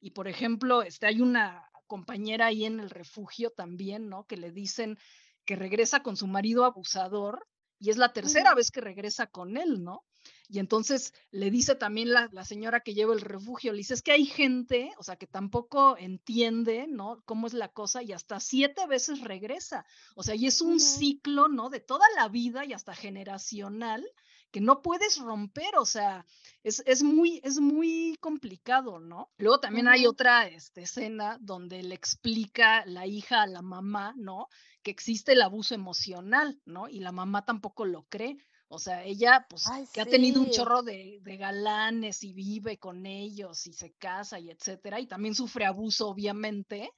Y 0.00 0.12
por 0.12 0.28
ejemplo, 0.28 0.82
este, 0.82 1.06
hay 1.06 1.20
una, 1.20 1.69
compañera 1.90 2.46
ahí 2.46 2.66
en 2.66 2.78
el 2.78 2.88
refugio 2.88 3.50
también, 3.50 4.08
¿no? 4.08 4.24
Que 4.28 4.36
le 4.36 4.52
dicen 4.52 4.96
que 5.44 5.56
regresa 5.56 6.04
con 6.04 6.16
su 6.16 6.28
marido 6.28 6.64
abusador 6.64 7.48
y 7.80 7.90
es 7.90 7.96
la 7.96 8.12
tercera 8.12 8.54
vez 8.54 8.70
que 8.70 8.80
regresa 8.80 9.26
con 9.26 9.56
él, 9.56 9.82
¿no? 9.82 10.04
Y 10.48 10.60
entonces 10.60 11.12
le 11.32 11.50
dice 11.50 11.74
también 11.74 12.12
la, 12.12 12.28
la, 12.30 12.44
señora 12.44 12.80
que 12.80 12.94
lleva 12.94 13.12
el 13.12 13.22
refugio, 13.22 13.72
le 13.72 13.78
dice, 13.78 13.94
es 13.94 14.02
que 14.02 14.12
hay 14.12 14.24
gente, 14.24 14.92
o 14.98 15.02
sea, 15.02 15.16
que 15.16 15.26
tampoco 15.26 15.96
entiende, 15.98 16.86
¿no? 16.86 17.22
Cómo 17.24 17.48
es 17.48 17.54
la 17.54 17.72
cosa 17.72 18.04
y 18.04 18.12
hasta 18.12 18.38
siete 18.38 18.86
veces 18.86 19.22
regresa. 19.22 19.84
O 20.14 20.22
sea, 20.22 20.36
y 20.36 20.46
es 20.46 20.60
un 20.60 20.78
ciclo, 20.78 21.48
¿no? 21.48 21.70
De 21.70 21.80
toda 21.80 22.06
la 22.14 22.28
vida 22.28 22.64
y 22.64 22.72
hasta 22.72 22.94
generacional 22.94 24.06
que 24.50 24.60
no 24.60 24.82
puedes 24.82 25.18
romper, 25.18 25.76
o 25.76 25.86
sea, 25.86 26.26
es, 26.62 27.02
muy, 27.02 27.40
es 27.44 27.58
muy 27.60 28.16
complicado, 28.20 28.98
¿no? 28.98 29.30
Luego 29.38 29.60
también 29.60 29.88
hay 29.88 30.06
otra 30.06 30.46
este, 30.46 30.82
escena 30.82 31.38
donde 31.40 31.82
le 31.82 31.94
explica 31.94 32.84
la 32.86 33.06
hija 33.06 33.42
a 33.42 33.46
la 33.46 33.62
mamá, 33.62 34.14
¿no? 34.16 34.48
Que 34.82 34.90
existe 34.90 35.32
el 35.32 35.42
abuso 35.42 35.74
emocional, 35.74 36.60
¿no? 36.64 36.88
Y 36.88 37.00
la 37.00 37.12
mamá 37.12 37.44
tampoco 37.44 37.84
lo 37.84 38.04
cree. 38.08 38.36
O 38.72 38.78
sea, 38.78 39.02
ella, 39.04 39.46
pues, 39.48 39.64
que 39.92 40.00
ha 40.00 40.06
tenido 40.06 40.40
un 40.40 40.50
chorro 40.50 40.82
de, 40.82 41.18
de, 41.22 41.36
galanes 41.36 42.22
y 42.22 42.32
vive 42.32 42.78
con 42.78 43.04
ellos 43.04 43.66
y 43.66 43.72
se 43.72 43.92
casa 43.94 44.38
y 44.38 44.48
etcétera, 44.48 45.00
y 45.00 45.08
también 45.08 45.34
sufre 45.34 45.64
abuso, 45.64 46.08
obviamente, 46.08 46.92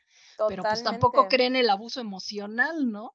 pero 0.49 0.63
pues 0.63 0.83
tampoco 0.83 1.29
cree 1.29 1.47
en 1.47 1.57
el 1.57 1.71
abuso 1.71 2.01
emocional, 2.01 2.91
¿no? 2.91 3.15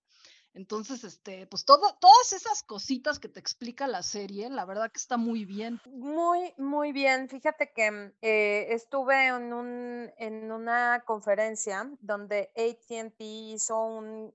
Entonces, 0.57 1.03
este, 1.03 1.45
pues 1.45 1.65
todo, 1.65 1.93
todas 1.99 2.33
esas 2.33 2.63
cositas 2.63 3.19
que 3.19 3.29
te 3.29 3.39
explica 3.39 3.85
la 3.85 4.01
serie, 4.01 4.49
la 4.49 4.65
verdad 4.65 4.91
que 4.91 4.97
está 4.97 5.15
muy 5.15 5.45
bien. 5.45 5.79
Muy, 5.85 6.51
muy 6.57 6.91
bien. 6.93 7.29
Fíjate 7.29 7.71
que 7.73 7.91
mm, 7.91 8.13
eh, 8.23 8.65
estuve 8.71 9.27
en, 9.27 9.53
un, 9.53 10.11
en 10.17 10.51
una 10.51 11.03
conferencia 11.05 11.87
donde 12.01 12.49
ATT 12.57 13.21
hizo 13.21 13.79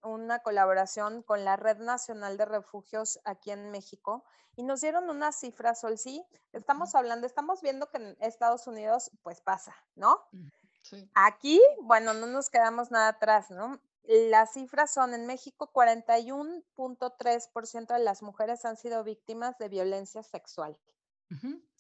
una 0.05 0.39
colaboración 0.45 1.23
con 1.25 1.45
la 1.45 1.57
Red 1.57 1.79
Nacional 1.79 2.37
de 2.37 2.45
Refugios 2.45 3.19
aquí 3.25 3.51
en 3.51 3.73
México 3.73 4.25
y 4.55 4.63
nos 4.63 4.81
dieron 4.81 5.11
unas 5.11 5.41
cifras, 5.41 5.81
Sol, 5.81 5.99
sí, 5.99 6.25
estamos 6.53 6.95
hablando, 6.95 7.27
estamos 7.27 7.63
viendo 7.63 7.91
que 7.91 7.97
en 7.97 8.17
Estados 8.21 8.69
Unidos 8.69 9.11
pues 9.25 9.41
pasa, 9.41 9.75
¿no? 9.97 10.21
Sí. 10.83 11.11
Aquí, 11.15 11.61
bueno, 11.81 12.15
no 12.15 12.29
nos 12.29 12.49
quedamos 12.49 12.93
nada 12.93 13.09
atrás, 13.09 13.51
¿no? 13.51 13.81
Las 14.05 14.55
cifras 14.55 14.93
son 14.93 15.15
en 15.15 15.27
México 15.27 15.71
41.3% 15.73 17.95
de 17.95 18.01
las 18.01 18.23
mujeres 18.23 18.65
han 18.65 18.77
sido 18.77 19.05
víctimas 19.05 19.57
de 19.59 19.69
violencia 19.69 20.25
sexual. 20.25 20.77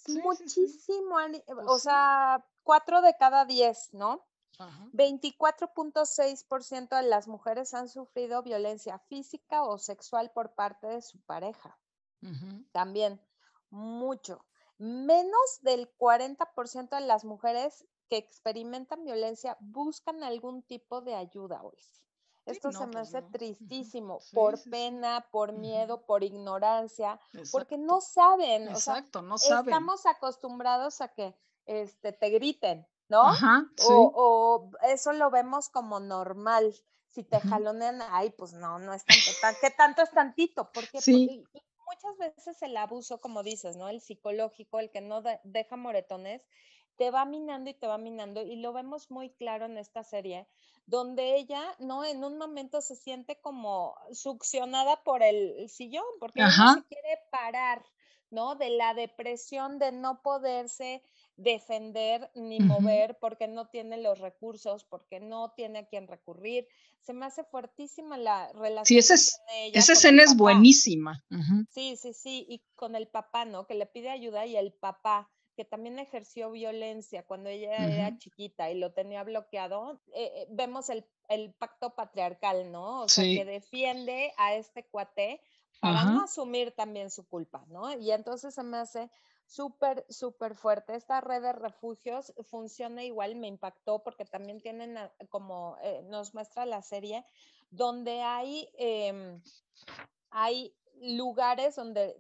Muchísimo, 0.09 1.17
pues 1.47 1.69
o 1.69 1.79
sea, 1.79 2.45
4 2.63 3.03
de 3.03 3.15
cada 3.17 3.45
10, 3.45 3.95
¿no? 3.95 4.25
24.6% 4.93 6.97
de 6.97 7.03
las 7.03 7.27
mujeres 7.27 7.75
han 7.75 7.89
sufrido 7.89 8.43
violencia 8.43 9.01
física 9.09 9.65
o 9.65 9.79
sexual 9.79 10.31
por 10.31 10.55
parte 10.55 10.87
de 10.87 11.03
su 11.03 11.21
pareja. 11.23 11.77
También, 12.71 13.21
mucho. 13.71 14.45
Menos 14.79 15.61
del 15.63 15.93
40% 15.97 16.91
de 16.91 17.01
las 17.01 17.25
mujeres 17.25 17.85
que 18.09 18.17
experimentan 18.17 19.05
violencia 19.05 19.57
buscan 19.61 20.23
algún 20.23 20.63
tipo 20.63 21.01
de 21.01 21.15
ayuda 21.15 21.63
hoy. 21.63 21.79
Esto 22.45 22.73
se 22.73 22.87
me 22.87 22.93
pues 22.93 23.15
hace 23.15 23.23
tristísimo, 23.23 24.19
por 24.33 24.61
pena, 24.69 25.27
por 25.31 25.53
miedo, 25.53 26.05
por 26.05 26.25
ignorancia, 26.25 27.21
porque 27.53 27.79
no 27.79 28.01
saben. 28.01 28.69
Exacto, 28.69 29.23
no 29.23 29.39
saben. 29.39 29.73
Estamos 29.73 30.07
acostumbrados 30.07 31.01
a 31.01 31.09
que 31.09 31.37
este, 31.67 32.13
te 32.13 32.31
griten, 32.31 32.87
¿no? 33.09 33.23
Ajá, 33.23 33.67
o, 33.87 34.71
eso 34.83 35.13
lo 35.13 35.31
vemos 35.31 35.69
como 35.69 36.01
normal. 36.01 36.75
Si 37.09 37.23
te 37.23 37.39
jalonean, 37.41 38.01
ay, 38.11 38.31
pues 38.31 38.55
no, 38.55 38.79
no 38.79 38.95
es 38.95 39.05
tanto, 39.05 39.59
¿qué 39.61 39.71
tanto 39.71 40.03
es 40.03 40.11
tantito? 40.11 40.73
Porque, 40.73 40.93
porque 40.95 41.45
muchas 41.93 42.17
veces 42.19 42.61
el 42.63 42.77
abuso, 42.77 43.21
como 43.21 43.43
dices, 43.43 43.77
¿no? 43.77 43.89
El 43.89 44.01
psicológico, 44.01 44.81
el 44.81 44.91
que 44.91 45.01
no 45.01 45.23
deja 45.45 45.77
moretones, 45.77 46.43
te 47.03 47.11
va 47.11 47.25
minando 47.25 47.69
y 47.69 47.75
te 47.75 47.89
va 47.89 47.99
minando 47.99 48.43
y 48.43 48.55
lo 48.55 48.73
vemos 48.73 49.11
muy 49.11 49.31
claro 49.31 49.67
en 49.67 49.77
esta 49.77 50.05
serie, 50.05 50.47
donde 50.87 51.35
ella, 51.35 51.61
¿no? 51.81 52.05
En 52.05 52.23
un 52.23 52.39
momento 52.39 52.81
se 52.81 52.95
siente 52.95 53.41
como 53.41 53.97
succionada 54.13 55.03
por 55.03 55.25
el 55.25 55.69
sillón, 55.69 56.05
porque 56.21 56.43
no 56.43 56.51
se 56.51 56.85
quiere 56.85 57.19
parar, 57.33 57.85
¿no? 58.31 58.55
De 58.55 58.71
la 58.71 58.95
depresión 58.95 59.81
de 59.81 59.91
no 59.91 60.23
poderse 60.23 61.03
defender 61.35 62.31
ni 62.37 62.61
mover 62.61 63.19
porque 63.19 63.49
no 63.49 63.67
tiene 63.67 63.97
los 63.97 64.21
recursos, 64.21 64.85
porque 64.85 65.19
no 65.19 65.51
tiene 65.57 65.81
a 65.81 65.87
quien 65.87 66.07
recurrir. 66.07 66.69
Se 67.01 67.13
me 67.13 67.27
hace 67.27 67.43
fuertísima 67.43 68.17
la 68.17 68.53
relación. 68.53 68.85
Sí, 68.85 68.99
esa, 68.99 69.15
es, 69.15 69.41
esa 69.73 69.95
escena 69.95 70.23
es 70.23 70.37
buenísima. 70.37 71.21
Sí, 71.69 71.97
sí, 71.97 72.13
sí, 72.15 72.47
y 72.49 72.63
con 72.77 72.95
el 72.95 73.09
papá, 73.09 73.45
¿no? 73.45 73.67
Que 73.67 73.75
le 73.75 73.87
pide 73.87 74.09
ayuda 74.09 74.47
y 74.47 74.55
el 74.55 74.73
papá 74.73 75.29
que 75.55 75.65
también 75.65 75.99
ejerció 75.99 76.51
violencia 76.51 77.25
cuando 77.25 77.51
ella 77.51 77.77
era 77.77 78.17
chiquita 78.19 78.71
y 78.71 78.79
lo 78.79 78.93
tenía 78.93 79.23
bloqueado, 79.23 80.01
eh, 80.15 80.33
eh, 80.35 80.47
vemos 80.51 80.89
el, 80.91 81.05
pacto 81.59 81.95
patriarcal, 81.95 82.71
¿no? 82.71 83.03
O 83.03 83.09
sea, 83.09 83.25
que 83.25 83.45
defiende 83.45 84.35
a 84.37 84.55
este 84.55 84.85
cuate 84.85 85.41
para 85.81 86.05
no 86.05 86.25
asumir 86.25 86.73
también 86.73 87.11
su 87.11 87.27
culpa, 87.27 87.65
¿no? 87.69 87.93
Y 87.99 88.13
entonces 88.13 88.55
se 88.55 88.63
me 88.63 88.77
hace 88.77 89.11
súper, 89.47 90.07
súper 90.09 90.55
fuerte. 90.55 90.95
Esta 90.95 91.21
red 91.21 91.43
de 91.43 91.53
refugios 91.53 92.33
funciona 92.45 93.03
igual, 93.03 93.35
me 93.37 93.49
impactó 93.49 94.03
porque 94.03 94.25
también 94.25 94.61
tienen, 94.61 94.97
como 95.29 95.77
eh, 95.83 96.03
nos 96.05 96.35
muestra 96.35 96.67
la 96.67 96.83
serie, 96.83 97.25
donde 97.71 98.23
hay, 98.23 98.69
em, 98.75 99.43
hay 100.31 100.75
lugares 101.03 101.75
donde 101.75 102.17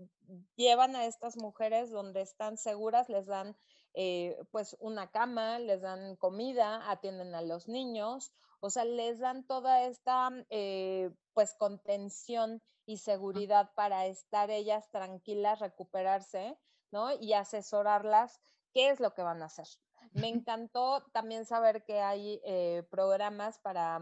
llevan 0.56 0.96
a 0.96 1.06
estas 1.06 1.36
mujeres 1.36 1.90
donde 1.90 2.20
están 2.20 2.56
seguras, 2.56 3.08
les 3.08 3.26
dan 3.26 3.56
eh, 3.94 4.36
pues 4.50 4.76
una 4.80 5.10
cama, 5.10 5.58
les 5.58 5.82
dan 5.82 6.16
comida, 6.16 6.90
atienden 6.90 7.34
a 7.34 7.42
los 7.42 7.68
niños, 7.68 8.32
o 8.60 8.70
sea, 8.70 8.84
les 8.84 9.18
dan 9.18 9.46
toda 9.46 9.84
esta 9.84 10.30
eh, 10.50 11.10
pues 11.34 11.54
contención 11.54 12.62
y 12.86 12.98
seguridad 12.98 13.70
para 13.74 14.06
estar 14.06 14.50
ellas 14.50 14.90
tranquilas, 14.90 15.60
recuperarse, 15.60 16.56
¿no? 16.90 17.12
Y 17.12 17.34
asesorarlas 17.34 18.40
qué 18.72 18.90
es 18.90 18.98
lo 18.98 19.14
que 19.14 19.22
van 19.22 19.42
a 19.42 19.46
hacer. 19.46 19.68
Me 20.12 20.28
encantó 20.28 21.04
también 21.12 21.44
saber 21.44 21.84
que 21.84 22.00
hay 22.00 22.40
eh, 22.44 22.82
programas 22.90 23.58
para 23.58 24.00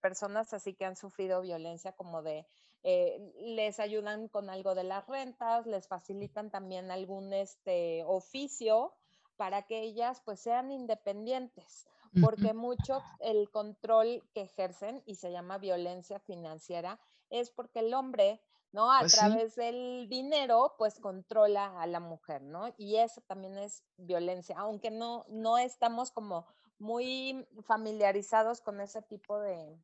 personas 0.00 0.52
así 0.52 0.74
que 0.74 0.84
han 0.84 0.96
sufrido 0.96 1.40
violencia 1.40 1.92
como 1.92 2.22
de 2.22 2.46
eh, 2.84 3.18
les 3.40 3.80
ayudan 3.80 4.28
con 4.28 4.50
algo 4.50 4.74
de 4.74 4.84
las 4.84 5.06
rentas, 5.06 5.66
les 5.66 5.88
facilitan 5.88 6.50
también 6.50 6.90
algún 6.90 7.32
este, 7.32 8.04
oficio 8.04 8.94
para 9.36 9.62
que 9.62 9.82
ellas 9.82 10.20
pues 10.24 10.40
sean 10.40 10.70
independientes, 10.70 11.86
porque 12.20 12.52
mucho 12.54 13.02
el 13.20 13.50
control 13.50 14.22
que 14.34 14.42
ejercen, 14.42 15.02
y 15.06 15.14
se 15.14 15.30
llama 15.30 15.58
violencia 15.58 16.18
financiera, 16.18 17.00
es 17.30 17.50
porque 17.50 17.80
el 17.80 17.94
hombre, 17.94 18.42
¿no? 18.72 18.92
A 18.92 19.00
pues 19.00 19.12
través 19.12 19.54
del 19.54 20.08
dinero, 20.08 20.74
pues 20.76 20.98
controla 20.98 21.80
a 21.80 21.86
la 21.86 22.00
mujer, 22.00 22.42
¿no? 22.42 22.74
Y 22.76 22.96
eso 22.96 23.20
también 23.22 23.56
es 23.58 23.84
violencia, 23.96 24.56
aunque 24.58 24.90
no, 24.90 25.24
no 25.28 25.56
estamos 25.56 26.10
como 26.10 26.46
muy 26.78 27.46
familiarizados 27.62 28.60
con 28.60 28.80
ese 28.80 29.02
tipo 29.02 29.38
de, 29.38 29.78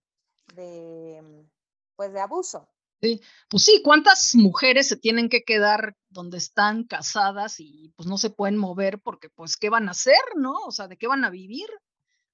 de 0.54 1.46
pues 1.96 2.12
de 2.12 2.20
abuso. 2.20 2.68
Sí, 3.00 3.20
pues 3.48 3.64
sí, 3.64 3.82
¿cuántas 3.84 4.34
mujeres 4.34 4.88
se 4.88 4.96
tienen 4.96 5.28
que 5.28 5.42
quedar 5.42 5.96
donde 6.08 6.38
están 6.38 6.84
casadas 6.84 7.60
y 7.60 7.92
pues 7.96 8.08
no 8.08 8.16
se 8.16 8.30
pueden 8.30 8.56
mover 8.56 9.00
porque 9.00 9.28
pues 9.28 9.56
qué 9.56 9.68
van 9.68 9.88
a 9.88 9.92
hacer, 9.92 10.22
¿no? 10.36 10.54
O 10.66 10.70
sea, 10.70 10.88
¿de 10.88 10.96
qué 10.96 11.06
van 11.06 11.24
a 11.24 11.30
vivir? 11.30 11.68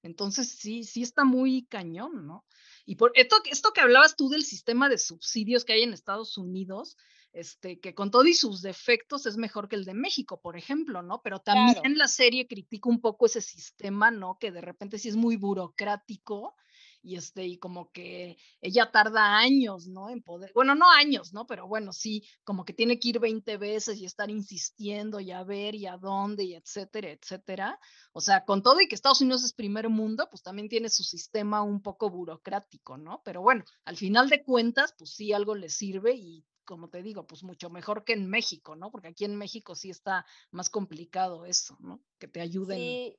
Entonces 0.03 0.49
sí, 0.57 0.83
sí 0.83 1.03
está 1.03 1.25
muy 1.25 1.65
cañón, 1.65 2.25
¿no? 2.25 2.45
Y 2.85 2.95
por 2.95 3.11
esto, 3.15 3.37
esto 3.49 3.71
que 3.73 3.81
hablabas 3.81 4.15
tú 4.15 4.29
del 4.29 4.43
sistema 4.43 4.89
de 4.89 4.97
subsidios 4.97 5.65
que 5.65 5.73
hay 5.73 5.83
en 5.83 5.93
Estados 5.93 6.37
Unidos, 6.37 6.97
este, 7.33 7.79
que 7.79 7.93
con 7.93 8.11
todo 8.11 8.25
y 8.25 8.33
sus 8.33 8.61
defectos 8.61 9.25
es 9.25 9.37
mejor 9.37 9.69
que 9.69 9.75
el 9.75 9.85
de 9.85 9.93
México, 9.93 10.41
por 10.41 10.57
ejemplo, 10.57 11.01
¿no? 11.01 11.21
Pero 11.23 11.39
también 11.39 11.77
en 11.85 11.97
la 11.97 12.07
serie 12.07 12.47
critico 12.47 12.89
un 12.89 12.99
poco 12.99 13.27
ese 13.27 13.41
sistema, 13.41 14.11
¿no? 14.11 14.37
Que 14.39 14.51
de 14.51 14.61
repente 14.61 14.97
sí 14.97 15.09
es 15.09 15.15
muy 15.15 15.37
burocrático 15.37 16.55
y 17.03 17.15
este, 17.15 17.45
y 17.45 17.57
como 17.57 17.91
que 17.91 18.37
ella 18.61 18.91
tarda 18.91 19.37
años, 19.37 19.87
¿no? 19.87 20.09
En 20.09 20.21
poder, 20.21 20.51
bueno, 20.53 20.75
no 20.75 20.89
años, 20.91 21.33
¿no? 21.33 21.47
Pero 21.47 21.67
bueno, 21.67 21.93
sí, 21.93 22.23
como 22.43 22.65
que 22.65 22.73
tiene 22.73 22.99
que 22.99 23.09
ir 23.09 23.19
20 23.19 23.57
veces 23.57 23.97
y 23.99 24.05
estar 24.05 24.29
insistiendo 24.29 25.19
y 25.19 25.31
a 25.31 25.43
ver 25.43 25.75
y 25.75 25.87
a 25.87 25.97
dónde 25.97 26.43
y 26.43 26.55
etcétera, 26.55 27.11
etcétera. 27.11 27.79
O 28.13 28.21
sea, 28.21 28.45
con 28.45 28.61
todo 28.61 28.79
y 28.81 28.87
que 28.87 28.95
Estados 28.95 29.21
Unidos 29.21 29.43
es 29.43 29.53
primer 29.53 29.89
mundo, 29.89 30.27
pues 30.29 30.43
también 30.43 30.69
tiene 30.69 30.89
su 30.89 31.03
sistema 31.03 31.61
un 31.63 31.81
poco 31.81 32.09
burocrático, 32.09 32.97
¿no? 32.97 33.21
Pero 33.23 33.41
bueno, 33.41 33.63
al 33.85 33.97
final 33.97 34.29
de 34.29 34.43
cuentas, 34.43 34.93
pues 34.97 35.11
sí, 35.11 35.33
algo 35.33 35.55
le 35.55 35.69
sirve 35.69 36.13
y 36.15 36.45
como 36.65 36.89
te 36.89 37.01
digo, 37.01 37.25
pues 37.25 37.43
mucho 37.43 37.69
mejor 37.69 38.05
que 38.05 38.13
en 38.13 38.29
México, 38.29 38.75
¿no? 38.75 38.91
Porque 38.91 39.09
aquí 39.09 39.25
en 39.25 39.35
México 39.35 39.75
sí 39.75 39.89
está 39.89 40.25
más 40.51 40.69
complicado 40.69 41.45
eso, 41.45 41.75
¿no? 41.79 42.01
Que 42.19 42.27
te 42.27 42.39
ayuden. 42.39 42.77
Sí, 42.77 43.17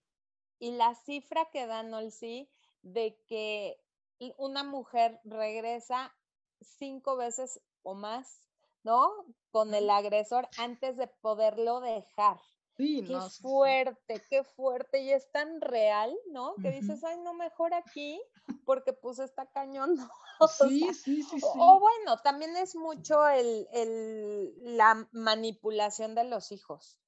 y 0.58 0.70
la 0.72 0.94
cifra 0.94 1.48
que 1.52 1.66
da 1.66 1.82
Nolsi 1.82 2.48
de 2.82 3.16
que 3.26 3.78
una 4.36 4.62
mujer 4.64 5.20
regresa 5.24 6.14
cinco 6.60 7.16
veces 7.16 7.60
o 7.82 7.94
más, 7.94 8.48
¿no? 8.82 9.10
Con 9.50 9.74
el 9.74 9.90
agresor 9.90 10.48
antes 10.58 10.96
de 10.96 11.06
poderlo 11.06 11.80
dejar. 11.80 12.40
Sí, 12.76 13.04
qué 13.06 13.18
fuerte, 13.42 14.22
qué 14.30 14.44
fuerte. 14.44 15.02
Y 15.02 15.12
es 15.12 15.30
tan 15.30 15.60
real, 15.60 16.16
¿no? 16.30 16.54
Que 16.62 16.70
dices, 16.70 17.04
ay, 17.04 17.18
no, 17.18 17.34
mejor 17.34 17.74
aquí, 17.74 18.20
porque 18.64 18.92
pues 18.92 19.18
está 19.18 19.46
cañón. 19.46 19.96
Sí, 20.58 20.92
sí, 20.92 21.22
sí, 21.22 21.38
sí. 21.38 21.46
O, 21.56 21.78
bueno, 21.78 22.18
también 22.24 22.56
es 22.56 22.74
mucho 22.74 23.28
el, 23.28 23.68
el, 23.72 24.76
la 24.76 25.08
manipulación 25.12 26.16
de 26.16 26.24
los 26.24 26.50
hijos. 26.50 26.98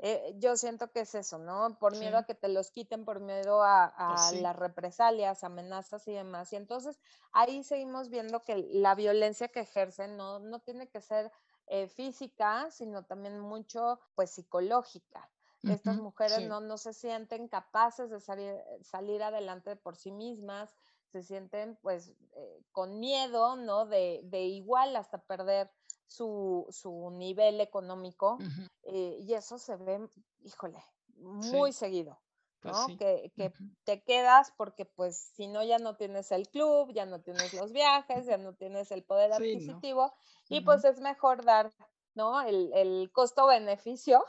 Eh, 0.00 0.34
yo 0.38 0.56
siento 0.56 0.90
que 0.90 1.00
es 1.00 1.14
eso, 1.14 1.38
¿no? 1.38 1.78
Por 1.78 1.96
miedo 1.98 2.16
a 2.16 2.24
que 2.24 2.34
te 2.34 2.48
los 2.48 2.70
quiten, 2.70 3.04
por 3.04 3.20
miedo 3.20 3.62
a, 3.62 3.92
pues 4.16 4.40
las 4.40 4.56
represalias, 4.56 5.44
amenazas 5.44 6.08
y 6.08 6.12
demás. 6.12 6.52
Y 6.52 6.56
entonces 6.56 6.98
ahí 7.32 7.62
seguimos 7.62 8.08
viendo 8.08 8.44
que 8.44 8.56
la 8.72 8.94
violencia 8.94 9.48
que 9.48 9.60
ejercen 9.60 10.16
no, 10.16 10.38
no 10.38 10.60
tiene 10.60 10.88
que 10.88 11.00
ser 11.00 11.30
eh, 11.66 11.88
física, 11.88 12.70
sino 12.70 13.04
también 13.04 13.38
mucho, 13.40 14.00
pues, 14.14 14.30
psicológica. 14.30 15.28
Estas 15.64 15.96
mujeres 15.96 16.48
no, 16.48 16.60
no 16.60 16.78
se 16.78 16.92
sienten 16.92 17.48
capaces 17.48 18.10
de 18.10 18.20
salir, 18.20 18.54
salir 18.80 19.22
adelante 19.24 19.74
por 19.74 19.96
sí 19.96 20.12
mismas, 20.12 20.72
se 21.08 21.22
sienten 21.22 21.76
pues 21.82 22.12
eh, 22.36 22.62
con 22.70 23.00
miedo, 23.00 23.56
¿no? 23.56 23.86
De, 23.86 24.20
de, 24.24 24.42
igual 24.42 24.94
hasta 24.96 25.18
perder 25.18 25.70
su, 26.08 26.66
su 26.70 27.10
nivel 27.10 27.60
económico 27.60 28.38
eh, 28.82 29.18
y 29.20 29.34
eso 29.34 29.58
se 29.58 29.76
ve, 29.76 30.08
híjole, 30.42 30.82
muy 31.16 31.72
seguido. 31.72 32.18
Pues 32.60 32.76
¿no? 32.76 32.96
Que, 32.96 33.30
que 33.36 33.52
te 33.84 34.02
quedas 34.02 34.52
porque 34.56 34.84
pues 34.84 35.16
si 35.36 35.46
no 35.46 35.62
ya 35.62 35.78
no 35.78 35.94
tienes 35.94 36.32
el 36.32 36.48
club, 36.48 36.92
ya 36.92 37.06
no 37.06 37.20
tienes 37.20 37.54
los 37.54 37.72
viajes, 37.72 38.26
ya 38.26 38.36
no 38.36 38.54
tienes 38.54 38.90
el 38.90 39.04
poder 39.04 39.32
adquisitivo 39.32 40.12
y 40.48 40.62
pues 40.62 40.84
es 40.84 40.98
mejor 41.00 41.44
dar, 41.44 41.72
¿no? 42.14 42.42
El, 42.42 42.72
el 42.74 43.12
costo-beneficio 43.12 44.24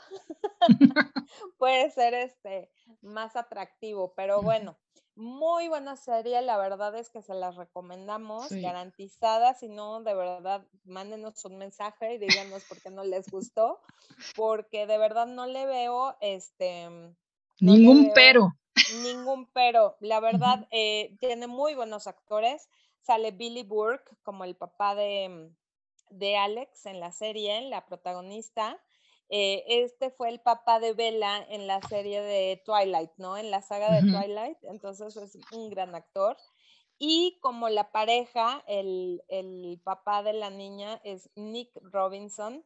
puede 1.58 1.90
ser 1.90 2.14
este 2.14 2.70
más 3.02 3.34
atractivo, 3.34 4.12
pero 4.14 4.42
bueno, 4.42 4.78
muy 5.16 5.68
buena 5.68 5.96
serie, 5.96 6.40
la 6.42 6.56
verdad 6.56 6.96
es 6.96 7.10
que 7.10 7.22
se 7.22 7.34
las 7.34 7.56
recomendamos, 7.56 8.50
garantizada, 8.50 9.54
si 9.54 9.68
no, 9.68 10.02
de 10.02 10.14
verdad, 10.14 10.66
mándenos 10.84 11.44
un 11.44 11.58
mensaje 11.58 12.14
y 12.14 12.18
díganos 12.18 12.64
por 12.64 12.80
qué 12.80 12.90
no 12.90 13.04
les 13.04 13.30
gustó, 13.30 13.80
porque 14.36 14.86
de 14.86 14.98
verdad 14.98 15.26
no 15.26 15.46
le 15.46 15.66
veo, 15.66 16.16
este... 16.20 16.88
ningún 17.60 18.12
pero. 18.14 18.52
Ningún 19.02 19.46
pero, 19.52 19.96
la 20.00 20.20
verdad, 20.20 20.66
eh, 20.70 21.16
tiene 21.20 21.46
muy 21.46 21.74
buenos 21.74 22.06
actores, 22.06 22.68
sale 23.00 23.30
Billy 23.30 23.62
Burke 23.62 24.16
como 24.22 24.44
el 24.44 24.56
papá 24.56 24.94
de, 24.94 25.50
de 26.10 26.36
Alex 26.36 26.86
en 26.86 27.00
la 27.00 27.12
serie, 27.12 27.60
la 27.62 27.84
protagonista, 27.84 28.80
eh, 29.32 29.62
este 29.68 30.10
fue 30.10 30.28
el 30.28 30.40
papá 30.40 30.80
de 30.80 30.92
Bella 30.92 31.38
en 31.48 31.68
la 31.68 31.80
serie 31.82 32.20
de 32.20 32.60
Twilight, 32.66 33.12
¿no? 33.16 33.36
En 33.36 33.52
la 33.52 33.62
saga 33.62 33.92
de 33.92 34.00
Twilight, 34.00 34.58
entonces 34.64 35.16
es 35.16 35.38
un 35.52 35.70
gran 35.70 35.94
actor. 35.94 36.36
Y 36.98 37.38
como 37.40 37.68
la 37.68 37.92
pareja, 37.92 38.64
el, 38.66 39.22
papá 39.84 40.24
de 40.24 40.32
la 40.32 40.50
niña 40.50 41.00
es 41.04 41.30
Nick 41.36 41.70
Robinson, 41.80 42.64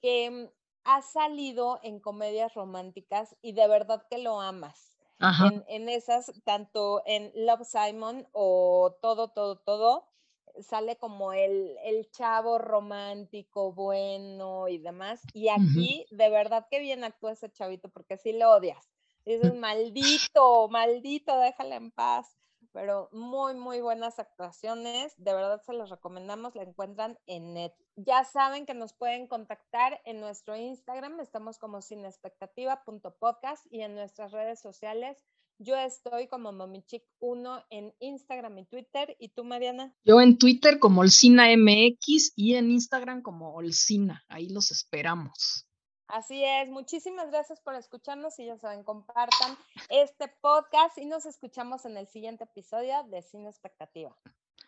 que 0.00 0.30
mm, 0.30 0.48
ha 0.84 1.02
salido 1.02 1.78
en 1.82 2.00
comedias 2.00 2.54
románticas 2.54 3.36
y 3.42 3.52
de 3.52 3.68
verdad 3.68 4.06
que 4.08 4.16
lo 4.16 4.40
amas. 4.40 4.96
En, 5.20 5.62
en, 5.68 5.88
esas, 5.88 6.32
tanto 6.42 7.02
en 7.06 7.30
Love 7.36 7.64
Simon 7.64 8.26
o 8.32 8.96
todo, 9.00 9.28
todo, 9.28 9.56
todo, 9.56 10.11
sale 10.60 10.96
como 10.96 11.32
el, 11.32 11.76
el, 11.84 12.10
chavo 12.10 12.58
romántico, 12.58 13.72
bueno 13.72 14.68
y 14.68 14.78
demás. 14.78 15.22
Y 15.32 15.48
aquí, 15.48 16.06
de 16.10 16.28
verdad 16.30 16.66
que 16.70 16.80
bien 16.80 17.04
actúa 17.04 17.32
ese 17.32 17.50
chavito, 17.50 17.88
porque 17.88 18.16
sí 18.16 18.32
lo 18.32 18.50
odias. 18.50 18.90
Dices, 19.24 19.54
maldito, 19.54 20.68
maldito, 20.68 21.38
déjala 21.38 21.76
en 21.76 21.90
paz. 21.90 22.36
Pero 22.72 23.10
muy, 23.12 23.54
muy 23.54 23.80
buenas 23.80 24.18
actuaciones. 24.18 25.12
De 25.18 25.34
verdad 25.34 25.60
se 25.62 25.74
los 25.74 25.90
recomendamos. 25.90 26.54
La 26.54 26.62
encuentran 26.62 27.18
en 27.26 27.52
net. 27.52 27.74
Ya 27.96 28.24
saben 28.24 28.64
que 28.64 28.72
nos 28.72 28.94
pueden 28.94 29.26
contactar 29.26 30.00
en 30.06 30.20
nuestro 30.20 30.56
Instagram. 30.56 31.20
Estamos 31.20 31.58
como 31.58 31.82
sinexpectativa.podcast 31.82 33.66
y 33.70 33.82
en 33.82 33.94
nuestras 33.94 34.32
redes 34.32 34.58
sociales 34.60 35.22
yo 35.58 35.76
estoy 35.76 36.28
como 36.28 36.52
MomiChic1 36.52 37.66
en 37.70 37.94
Instagram 38.00 38.58
y 38.58 38.64
Twitter. 38.66 39.16
¿Y 39.18 39.28
tú, 39.28 39.44
Mariana? 39.44 39.94
Yo 40.04 40.20
en 40.20 40.38
Twitter 40.38 40.78
como 40.78 41.02
OlcinaMX 41.02 42.32
y 42.36 42.54
en 42.54 42.70
Instagram 42.70 43.22
como 43.22 43.54
Olcina. 43.54 44.24
Ahí 44.28 44.48
los 44.48 44.70
esperamos. 44.70 45.66
Así 46.08 46.44
es, 46.44 46.68
muchísimas 46.68 47.30
gracias 47.30 47.60
por 47.62 47.74
escucharnos 47.74 48.38
y 48.38 48.44
ya 48.44 48.58
saben, 48.58 48.84
compartan 48.84 49.56
este 49.88 50.28
podcast 50.42 50.98
y 50.98 51.06
nos 51.06 51.24
escuchamos 51.24 51.86
en 51.86 51.96
el 51.96 52.06
siguiente 52.06 52.44
episodio 52.44 53.02
de 53.04 53.22
Cine 53.22 53.48
Expectativa. 53.48 54.14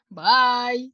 Bye. 0.09 0.83